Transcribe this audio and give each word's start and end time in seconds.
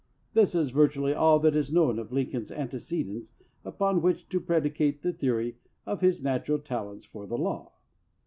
This 0.33 0.55
is 0.55 0.71
virtually 0.71 1.13
all 1.13 1.37
that 1.41 1.55
is 1.55 1.71
known 1.71 1.99
of 1.99 2.11
Lincoln's 2.11 2.49
ante 2.49 2.77
cedents 2.77 3.33
upon 3.63 4.01
which 4.01 4.27
to 4.29 4.39
predicate 4.39 5.03
the 5.03 5.13
theory 5.13 5.57
of 5.85 6.01
his 6.01 6.23
natural 6.23 6.57
talents 6.57 7.05
for 7.05 7.27
the 7.27 7.37
law. 7.37 7.71